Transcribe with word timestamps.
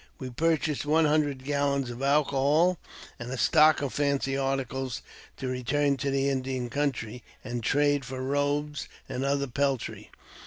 We 0.17 0.31
purchased 0.31 0.83
one 0.83 1.05
hundred 1.05 1.43
gallons 1.43 1.91
of 1.91 2.01
alcohol, 2.01 2.79
and 3.19 3.31
a 3.31 3.37
stock 3.37 3.83
of 3.83 3.93
fancy 3.93 4.35
articles, 4.35 5.03
to 5.37 5.47
return 5.47 5.95
to 5.97 6.09
the 6.09 6.27
Indian 6.27 6.71
country, 6.71 7.23
and 7.43 7.61
trade 7.63 8.03
for 8.03 8.19
robes 8.23 8.87
and 9.07 9.23
other 9.23 9.45
peltry. 9.45 10.09